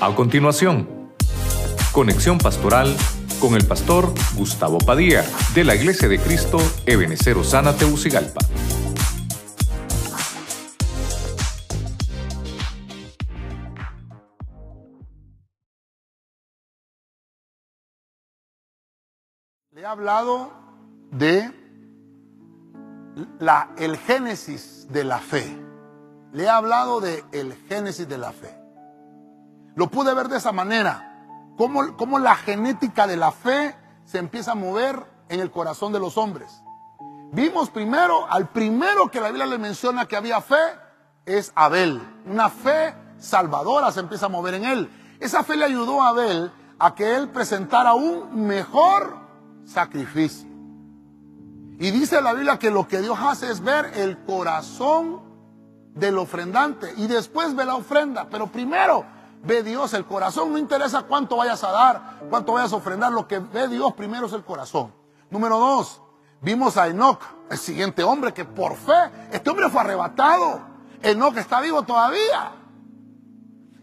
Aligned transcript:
A 0.00 0.14
continuación, 0.14 0.88
conexión 1.90 2.38
pastoral 2.38 2.96
con 3.40 3.56
el 3.56 3.66
pastor 3.66 4.14
Gustavo 4.36 4.78
Padilla 4.78 5.24
de 5.56 5.64
la 5.64 5.74
Iglesia 5.74 6.06
de 6.08 6.20
Cristo 6.20 6.58
Ebenecer 6.86 7.36
Osana 7.36 7.74
Teucigalpa. 7.74 8.38
Le 19.72 19.80
he 19.80 19.84
hablado 19.84 20.52
de 21.10 21.50
la, 23.40 23.74
el 23.76 23.96
génesis 23.96 24.86
de 24.90 25.02
la 25.02 25.18
fe. 25.18 25.44
Le 26.32 26.44
he 26.44 26.48
hablado 26.48 27.00
de 27.00 27.24
el 27.32 27.52
génesis 27.68 28.08
de 28.08 28.18
la 28.18 28.30
fe. 28.30 28.67
Lo 29.78 29.88
pude 29.88 30.12
ver 30.12 30.26
de 30.26 30.38
esa 30.38 30.50
manera. 30.50 31.54
Cómo, 31.56 31.96
cómo 31.96 32.18
la 32.18 32.34
genética 32.34 33.06
de 33.06 33.16
la 33.16 33.30
fe 33.30 33.76
se 34.04 34.18
empieza 34.18 34.50
a 34.50 34.56
mover 34.56 35.04
en 35.28 35.38
el 35.38 35.52
corazón 35.52 35.92
de 35.92 36.00
los 36.00 36.18
hombres. 36.18 36.64
Vimos 37.30 37.70
primero, 37.70 38.26
al 38.28 38.48
primero 38.48 39.08
que 39.08 39.20
la 39.20 39.28
Biblia 39.28 39.46
le 39.46 39.56
menciona 39.56 40.06
que 40.06 40.16
había 40.16 40.40
fe, 40.40 40.56
es 41.26 41.52
Abel. 41.54 42.02
Una 42.26 42.50
fe 42.50 42.92
salvadora 43.18 43.92
se 43.92 44.00
empieza 44.00 44.26
a 44.26 44.30
mover 44.30 44.54
en 44.54 44.64
él. 44.64 44.90
Esa 45.20 45.44
fe 45.44 45.56
le 45.56 45.66
ayudó 45.66 46.02
a 46.02 46.08
Abel 46.08 46.50
a 46.80 46.96
que 46.96 47.14
él 47.14 47.28
presentara 47.28 47.94
un 47.94 48.48
mejor 48.48 49.16
sacrificio. 49.64 50.48
Y 51.78 51.92
dice 51.92 52.20
la 52.20 52.32
Biblia 52.32 52.58
que 52.58 52.72
lo 52.72 52.88
que 52.88 53.00
Dios 53.00 53.16
hace 53.20 53.48
es 53.48 53.60
ver 53.60 53.92
el 53.94 54.18
corazón 54.24 55.20
del 55.94 56.18
ofrendante 56.18 56.92
y 56.96 57.06
después 57.06 57.54
ve 57.54 57.64
la 57.64 57.76
ofrenda. 57.76 58.26
Pero 58.28 58.48
primero 58.48 59.17
ve 59.42 59.62
Dios 59.62 59.94
el 59.94 60.04
corazón. 60.04 60.52
No 60.52 60.58
interesa 60.58 61.02
cuánto 61.02 61.36
vayas 61.36 61.62
a 61.64 61.72
dar, 61.72 62.20
cuánto 62.30 62.54
vayas 62.54 62.72
a 62.72 62.76
ofrendar. 62.76 63.12
Lo 63.12 63.26
que 63.26 63.38
ve 63.38 63.68
Dios 63.68 63.92
primero 63.94 64.26
es 64.26 64.32
el 64.32 64.44
corazón. 64.44 64.92
Número 65.30 65.58
dos, 65.58 66.00
vimos 66.40 66.76
a 66.76 66.88
Enoch, 66.88 67.20
el 67.50 67.58
siguiente 67.58 68.02
hombre 68.02 68.32
que 68.32 68.44
por 68.44 68.76
fe, 68.76 69.10
este 69.32 69.50
hombre 69.50 69.68
fue 69.68 69.80
arrebatado. 69.80 70.60
Enoch 71.02 71.36
está 71.36 71.60
vivo 71.60 71.82
todavía. 71.82 72.52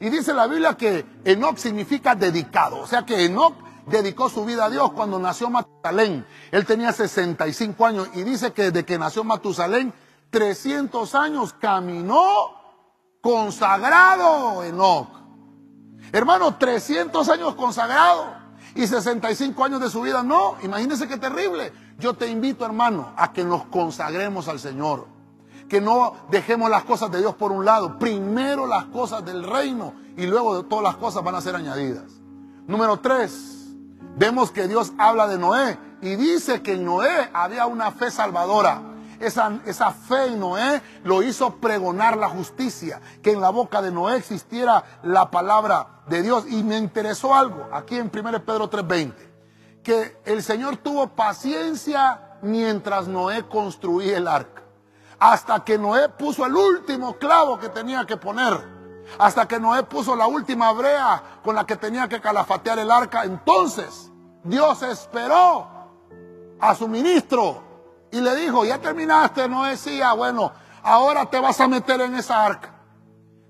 Y 0.00 0.10
dice 0.10 0.34
la 0.34 0.46
Biblia 0.46 0.76
que 0.76 1.06
Enoch 1.24 1.56
significa 1.56 2.14
dedicado. 2.14 2.80
O 2.80 2.86
sea 2.86 3.04
que 3.06 3.24
Enoch 3.24 3.54
dedicó 3.86 4.28
su 4.28 4.44
vida 4.44 4.66
a 4.66 4.70
Dios 4.70 4.92
cuando 4.92 5.18
nació 5.18 5.50
Matusalén. 5.50 6.26
Él 6.50 6.66
tenía 6.66 6.92
65 6.92 7.86
años 7.86 8.08
y 8.14 8.22
dice 8.22 8.52
que 8.52 8.64
desde 8.64 8.84
que 8.84 8.98
nació 8.98 9.24
Matusalén, 9.24 9.92
300 10.30 11.14
años 11.14 11.54
caminó 11.54 12.54
consagrado 13.20 14.62
Enoch. 14.64 15.23
Hermano, 16.14 16.54
300 16.54 17.28
años 17.28 17.56
consagrado 17.56 18.26
y 18.76 18.86
65 18.86 19.64
años 19.64 19.80
de 19.80 19.90
su 19.90 20.00
vida. 20.00 20.22
No, 20.22 20.54
imagínense 20.62 21.08
qué 21.08 21.16
terrible. 21.16 21.72
Yo 21.98 22.14
te 22.14 22.28
invito, 22.28 22.64
hermano, 22.64 23.12
a 23.16 23.32
que 23.32 23.42
nos 23.42 23.64
consagremos 23.64 24.46
al 24.46 24.60
Señor. 24.60 25.08
Que 25.68 25.80
no 25.80 26.14
dejemos 26.30 26.70
las 26.70 26.84
cosas 26.84 27.10
de 27.10 27.18
Dios 27.18 27.34
por 27.34 27.50
un 27.50 27.64
lado. 27.64 27.98
Primero 27.98 28.68
las 28.68 28.84
cosas 28.84 29.24
del 29.24 29.42
reino 29.42 29.92
y 30.16 30.26
luego 30.26 30.62
de 30.62 30.68
todas 30.68 30.84
las 30.84 30.94
cosas 30.98 31.24
van 31.24 31.34
a 31.34 31.40
ser 31.40 31.56
añadidas. 31.56 32.04
Número 32.68 33.00
tres, 33.00 33.74
vemos 34.16 34.52
que 34.52 34.68
Dios 34.68 34.92
habla 34.98 35.26
de 35.26 35.36
Noé 35.36 35.80
y 36.00 36.14
dice 36.14 36.62
que 36.62 36.74
en 36.74 36.84
Noé 36.84 37.28
había 37.32 37.66
una 37.66 37.90
fe 37.90 38.12
salvadora. 38.12 38.80
Esa, 39.20 39.60
esa, 39.66 39.90
fe 39.90 40.26
en 40.26 40.40
Noé 40.40 40.82
lo 41.04 41.22
hizo 41.22 41.56
pregonar 41.56 42.16
la 42.16 42.28
justicia, 42.28 43.00
que 43.22 43.32
en 43.32 43.40
la 43.40 43.50
boca 43.50 43.80
de 43.82 43.90
Noé 43.90 44.16
existiera 44.16 44.84
la 45.02 45.30
palabra 45.30 46.02
de 46.06 46.22
Dios. 46.22 46.44
Y 46.48 46.62
me 46.62 46.78
interesó 46.78 47.34
algo 47.34 47.68
aquí 47.72 47.96
en 47.96 48.10
1 48.12 48.44
Pedro 48.44 48.68
3:20, 48.70 49.14
que 49.82 50.16
el 50.24 50.42
Señor 50.42 50.76
tuvo 50.78 51.08
paciencia 51.08 52.38
mientras 52.42 53.08
Noé 53.08 53.46
construía 53.48 54.18
el 54.18 54.28
arca. 54.28 54.62
Hasta 55.18 55.64
que 55.64 55.78
Noé 55.78 56.08
puso 56.08 56.44
el 56.44 56.54
último 56.54 57.14
clavo 57.14 57.58
que 57.58 57.68
tenía 57.68 58.04
que 58.04 58.16
poner. 58.16 58.74
Hasta 59.18 59.46
que 59.46 59.60
Noé 59.60 59.82
puso 59.82 60.16
la 60.16 60.26
última 60.26 60.72
brea 60.72 61.40
con 61.42 61.54
la 61.54 61.64
que 61.64 61.76
tenía 61.76 62.08
que 62.08 62.20
calafatear 62.20 62.78
el 62.78 62.90
arca. 62.90 63.24
Entonces 63.24 64.10
Dios 64.42 64.82
esperó 64.82 65.68
a 66.60 66.74
su 66.74 66.88
ministro 66.88 67.62
y 68.14 68.20
le 68.20 68.36
dijo, 68.36 68.64
ya 68.64 68.78
terminaste, 68.80 69.48
Noé 69.48 69.70
decía, 69.70 70.12
bueno, 70.12 70.52
ahora 70.84 71.26
te 71.26 71.40
vas 71.40 71.60
a 71.60 71.66
meter 71.66 72.00
en 72.00 72.14
esa 72.14 72.44
arca. 72.44 72.70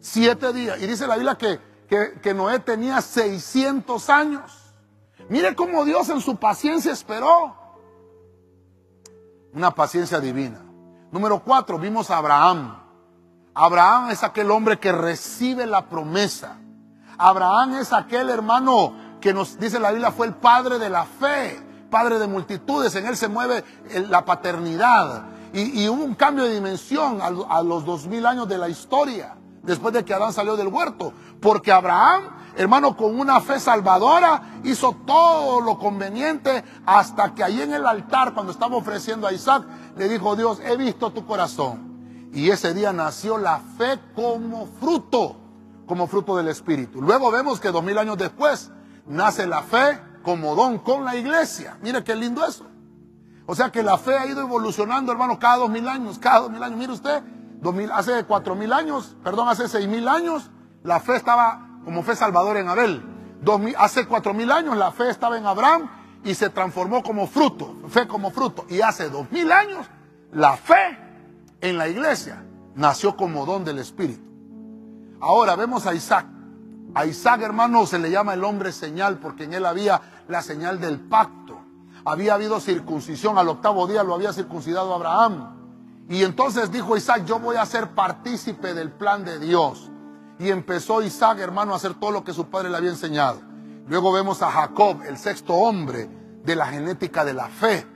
Siete 0.00 0.54
días. 0.54 0.80
Y 0.80 0.86
dice 0.86 1.06
la 1.06 1.16
Biblia 1.16 1.36
que, 1.36 1.60
que, 1.86 2.18
que 2.22 2.32
Noé 2.32 2.58
tenía 2.60 3.02
600 3.02 4.08
años. 4.08 4.74
Mire 5.28 5.54
cómo 5.54 5.84
Dios 5.84 6.08
en 6.08 6.22
su 6.22 6.36
paciencia 6.36 6.92
esperó. 6.92 7.54
Una 9.52 9.70
paciencia 9.70 10.18
divina. 10.18 10.60
Número 11.10 11.40
cuatro, 11.44 11.78
vimos 11.78 12.10
a 12.10 12.16
Abraham. 12.16 12.82
Abraham 13.54 14.10
es 14.10 14.22
aquel 14.24 14.50
hombre 14.50 14.78
que 14.78 14.92
recibe 14.92 15.66
la 15.66 15.90
promesa. 15.90 16.56
Abraham 17.18 17.74
es 17.74 17.92
aquel 17.92 18.30
hermano 18.30 18.94
que 19.20 19.34
nos 19.34 19.58
dice 19.58 19.78
la 19.78 19.90
Biblia 19.90 20.10
fue 20.10 20.26
el 20.26 20.34
padre 20.34 20.78
de 20.78 20.90
la 20.90 21.04
fe, 21.04 21.63
padre 21.94 22.18
de 22.18 22.26
multitudes. 22.26 22.92
En 22.96 23.06
él 23.06 23.16
se 23.16 23.28
mueve 23.28 23.62
la 24.08 24.24
paternidad. 24.24 25.26
Y, 25.52 25.84
y 25.84 25.88
hubo 25.88 26.02
un 26.02 26.16
cambio 26.16 26.42
de 26.42 26.54
dimensión 26.54 27.20
a, 27.22 27.26
a 27.58 27.62
los 27.62 27.84
dos 27.84 28.08
mil 28.08 28.26
años 28.26 28.48
de 28.48 28.58
la 28.58 28.68
historia, 28.68 29.36
después 29.62 29.94
de 29.94 30.04
que 30.04 30.12
Adán 30.12 30.32
salió 30.32 30.56
del 30.56 30.66
huerto. 30.66 31.12
Porque 31.40 31.70
Abraham, 31.70 32.24
hermano, 32.56 32.96
con 32.96 33.16
una 33.16 33.40
fe 33.40 33.60
salvadora, 33.60 34.58
hizo 34.64 34.96
todo 35.06 35.60
lo 35.60 35.78
conveniente 35.78 36.64
hasta 36.84 37.32
que 37.32 37.44
ahí 37.44 37.62
en 37.62 37.72
el 37.72 37.86
altar, 37.86 38.34
cuando 38.34 38.50
estaba 38.50 38.74
ofreciendo 38.74 39.28
a 39.28 39.32
Isaac, 39.32 39.62
le 39.96 40.08
dijo 40.08 40.34
Dios, 40.34 40.58
he 40.64 40.76
visto 40.76 41.12
tu 41.12 41.24
corazón. 41.24 42.28
Y 42.32 42.50
ese 42.50 42.74
día 42.74 42.92
nació 42.92 43.38
la 43.38 43.60
fe 43.78 44.00
como 44.16 44.66
fruto, 44.80 45.36
como 45.86 46.08
fruto 46.08 46.36
del 46.36 46.48
Espíritu. 46.48 47.00
Luego 47.00 47.30
vemos 47.30 47.60
que 47.60 47.70
dos 47.70 47.84
mil 47.84 47.98
años 47.98 48.18
después 48.18 48.72
nace 49.06 49.46
la 49.46 49.62
fe 49.62 50.00
como 50.24 50.56
don 50.56 50.78
con 50.78 51.04
la 51.04 51.14
iglesia. 51.14 51.76
Mire 51.82 52.02
qué 52.02 52.16
lindo 52.16 52.44
eso. 52.44 52.66
O 53.46 53.54
sea 53.54 53.70
que 53.70 53.82
la 53.82 53.98
fe 53.98 54.16
ha 54.16 54.26
ido 54.26 54.40
evolucionando, 54.40 55.12
hermano, 55.12 55.38
cada 55.38 55.58
dos 55.58 55.70
mil 55.70 55.86
años, 55.86 56.18
cada 56.18 56.40
dos 56.40 56.50
mil 56.50 56.62
años. 56.62 56.78
Mire 56.78 56.92
usted, 56.92 57.22
hace 57.92 58.24
cuatro 58.24 58.56
mil 58.56 58.72
años, 58.72 59.16
perdón, 59.22 59.48
hace 59.48 59.68
seis 59.68 59.86
mil 59.86 60.08
años, 60.08 60.50
la 60.82 60.98
fe 60.98 61.16
estaba 61.16 61.68
como 61.84 62.02
fe 62.02 62.16
salvadora 62.16 62.60
en 62.60 62.68
Abel. 62.68 63.02
Dos 63.42 63.60
hace 63.78 64.06
cuatro 64.06 64.32
mil 64.32 64.50
años 64.50 64.76
la 64.76 64.90
fe 64.90 65.10
estaba 65.10 65.36
en 65.36 65.44
Abraham 65.44 65.90
y 66.24 66.34
se 66.34 66.48
transformó 66.48 67.02
como 67.02 67.26
fruto, 67.26 67.76
fe 67.88 68.08
como 68.08 68.30
fruto. 68.30 68.64
Y 68.70 68.80
hace 68.80 69.10
dos 69.10 69.30
mil 69.30 69.52
años 69.52 69.86
la 70.32 70.56
fe 70.56 70.98
en 71.60 71.76
la 71.76 71.88
iglesia 71.88 72.42
nació 72.74 73.14
como 73.16 73.44
don 73.44 73.64
del 73.64 73.78
Espíritu. 73.78 74.24
Ahora 75.20 75.54
vemos 75.54 75.86
a 75.86 75.94
Isaac. 75.94 76.26
A 76.94 77.06
Isaac, 77.06 77.42
hermano, 77.42 77.86
se 77.86 77.98
le 77.98 78.10
llama 78.10 78.34
el 78.34 78.44
hombre 78.44 78.72
señal 78.72 79.18
porque 79.18 79.44
en 79.44 79.54
él 79.54 79.66
había 79.66 80.00
la 80.28 80.42
señal 80.42 80.80
del 80.80 81.00
pacto. 81.00 81.60
Había 82.04 82.34
habido 82.34 82.60
circuncisión, 82.60 83.38
al 83.38 83.48
octavo 83.48 83.86
día 83.86 84.02
lo 84.02 84.14
había 84.14 84.32
circuncidado 84.32 84.94
Abraham. 84.94 86.04
Y 86.08 86.22
entonces 86.22 86.70
dijo 86.70 86.96
Isaac, 86.96 87.24
yo 87.24 87.38
voy 87.38 87.56
a 87.56 87.64
ser 87.64 87.90
partícipe 87.94 88.74
del 88.74 88.92
plan 88.92 89.24
de 89.24 89.38
Dios. 89.38 89.90
Y 90.38 90.50
empezó 90.50 91.02
Isaac, 91.02 91.38
hermano, 91.38 91.72
a 91.72 91.76
hacer 91.76 91.94
todo 91.94 92.10
lo 92.10 92.24
que 92.24 92.34
su 92.34 92.46
padre 92.46 92.68
le 92.68 92.76
había 92.76 92.90
enseñado. 92.90 93.40
Luego 93.86 94.12
vemos 94.12 94.42
a 94.42 94.50
Jacob, 94.50 95.02
el 95.06 95.16
sexto 95.16 95.54
hombre 95.54 96.08
de 96.44 96.56
la 96.56 96.66
genética 96.66 97.24
de 97.24 97.34
la 97.34 97.48
fe. 97.48 97.86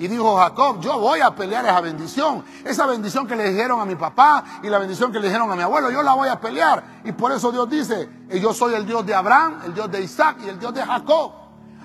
Y 0.00 0.08
dijo 0.08 0.34
Jacob, 0.38 0.80
yo 0.80 0.98
voy 0.98 1.20
a 1.20 1.34
pelear 1.34 1.62
esa 1.66 1.78
bendición. 1.82 2.42
Esa 2.64 2.86
bendición 2.86 3.26
que 3.26 3.36
le 3.36 3.50
dijeron 3.52 3.82
a 3.82 3.84
mi 3.84 3.96
papá 3.96 4.42
y 4.62 4.68
la 4.70 4.78
bendición 4.78 5.12
que 5.12 5.20
le 5.20 5.26
dijeron 5.26 5.50
a 5.50 5.54
mi 5.54 5.60
abuelo, 5.60 5.90
yo 5.90 6.02
la 6.02 6.14
voy 6.14 6.30
a 6.30 6.40
pelear. 6.40 7.02
Y 7.04 7.12
por 7.12 7.32
eso 7.32 7.52
Dios 7.52 7.68
dice, 7.68 8.08
yo 8.30 8.54
soy 8.54 8.72
el 8.72 8.86
Dios 8.86 9.04
de 9.04 9.14
Abraham, 9.14 9.60
el 9.66 9.74
Dios 9.74 9.90
de 9.90 10.00
Isaac 10.00 10.38
y 10.42 10.48
el 10.48 10.58
Dios 10.58 10.72
de 10.72 10.82
Jacob. 10.82 11.32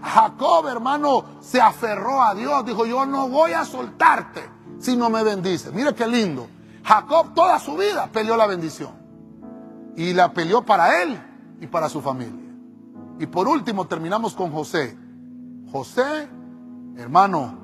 Jacob, 0.00 0.68
hermano, 0.68 1.24
se 1.40 1.60
aferró 1.60 2.22
a 2.22 2.36
Dios. 2.36 2.64
Dijo, 2.64 2.86
yo 2.86 3.04
no 3.04 3.28
voy 3.28 3.50
a 3.50 3.64
soltarte 3.64 4.48
si 4.78 4.96
no 4.96 5.10
me 5.10 5.24
bendice. 5.24 5.72
Mire 5.72 5.92
qué 5.92 6.06
lindo. 6.06 6.46
Jacob 6.84 7.34
toda 7.34 7.58
su 7.58 7.76
vida 7.76 8.08
peleó 8.12 8.36
la 8.36 8.46
bendición. 8.46 8.92
Y 9.96 10.12
la 10.12 10.32
peleó 10.32 10.64
para 10.64 11.02
él 11.02 11.20
y 11.60 11.66
para 11.66 11.88
su 11.88 12.00
familia. 12.00 12.54
Y 13.18 13.26
por 13.26 13.48
último 13.48 13.88
terminamos 13.88 14.34
con 14.34 14.52
José. 14.52 14.96
José, 15.72 16.28
hermano, 16.96 17.63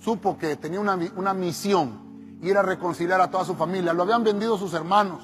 supo 0.00 0.38
que 0.38 0.56
tenía 0.56 0.80
una, 0.80 0.98
una, 1.16 1.34
misión, 1.34 2.38
ir 2.42 2.56
a 2.56 2.62
reconciliar 2.62 3.20
a 3.20 3.30
toda 3.30 3.44
su 3.44 3.54
familia. 3.54 3.92
Lo 3.92 4.02
habían 4.02 4.24
vendido 4.24 4.56
sus 4.58 4.74
hermanos, 4.74 5.22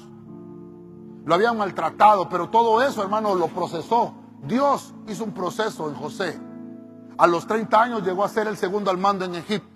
lo 1.25 1.33
habían 1.33 1.57
maltratado, 1.57 2.29
pero 2.29 2.49
todo 2.49 2.81
eso, 2.81 3.01
hermano, 3.01 3.35
lo 3.35 3.47
procesó. 3.47 4.13
Dios 4.43 4.93
hizo 5.07 5.23
un 5.23 5.33
proceso 5.33 5.89
en 5.89 5.95
José. 5.95 6.39
A 7.17 7.27
los 7.27 7.47
30 7.47 7.81
años 7.81 8.03
llegó 8.03 8.23
a 8.23 8.29
ser 8.29 8.47
el 8.47 8.57
segundo 8.57 8.91
al 8.91 8.97
mando 8.97 9.25
en 9.25 9.35
Egipto. 9.35 9.69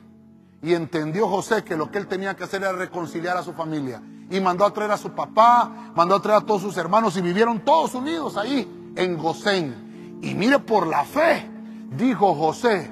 Y 0.61 0.73
entendió 0.73 1.27
José 1.27 1.63
que 1.63 1.77
lo 1.77 1.89
que 1.89 1.97
él 1.97 2.07
tenía 2.07 2.35
que 2.35 2.43
hacer 2.43 2.61
era 2.61 2.73
reconciliar 2.73 3.37
a 3.37 3.43
su 3.43 3.53
familia. 3.53 4.01
Y 4.29 4.39
mandó 4.41 4.65
a 4.65 4.73
traer 4.73 4.91
a 4.91 4.97
su 4.97 5.11
papá, 5.11 5.91
mandó 5.95 6.15
a 6.15 6.21
traer 6.21 6.43
a 6.43 6.45
todos 6.45 6.61
sus 6.61 6.77
hermanos 6.77 7.15
y 7.17 7.21
vivieron 7.21 7.61
todos 7.61 7.95
unidos 7.95 8.37
ahí 8.37 8.91
en 8.95 9.17
Gosén. 9.17 10.19
Y 10.21 10.35
mire 10.35 10.59
por 10.59 10.85
la 10.85 11.05
fe, 11.05 11.49
dijo 11.95 12.35
José, 12.35 12.91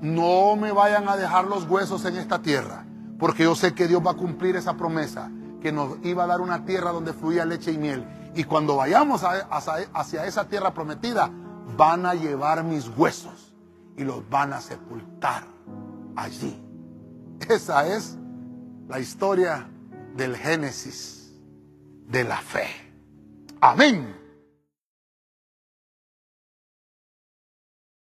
no 0.00 0.56
me 0.56 0.72
vayan 0.72 1.08
a 1.08 1.16
dejar 1.16 1.46
los 1.46 1.68
huesos 1.68 2.04
en 2.04 2.16
esta 2.16 2.40
tierra, 2.40 2.84
porque 3.18 3.44
yo 3.44 3.54
sé 3.54 3.74
que 3.74 3.88
Dios 3.88 4.02
va 4.04 4.12
a 4.12 4.16
cumplir 4.16 4.56
esa 4.56 4.76
promesa, 4.76 5.30
que 5.60 5.72
nos 5.72 5.96
iba 6.04 6.24
a 6.24 6.26
dar 6.26 6.40
una 6.40 6.64
tierra 6.64 6.92
donde 6.92 7.12
fluía 7.12 7.44
leche 7.44 7.72
y 7.72 7.78
miel. 7.78 8.06
Y 8.34 8.44
cuando 8.44 8.76
vayamos 8.76 9.22
hacia 9.24 10.26
esa 10.26 10.44
tierra 10.46 10.74
prometida, 10.74 11.30
van 11.76 12.06
a 12.06 12.14
llevar 12.14 12.62
mis 12.62 12.88
huesos 12.96 13.54
y 13.96 14.04
los 14.04 14.28
van 14.28 14.52
a 14.52 14.60
sepultar 14.60 15.44
allí. 16.14 16.62
Esa 17.48 17.86
es 17.86 18.16
la 18.88 19.00
historia 19.00 19.68
del 20.14 20.36
Génesis 20.36 21.32
de 22.06 22.24
la 22.24 22.36
fe. 22.36 22.66
Amén. 23.60 24.14